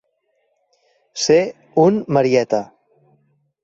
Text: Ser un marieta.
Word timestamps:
Ser 1.25 1.39
un 1.85 2.03
marieta. 2.19 2.67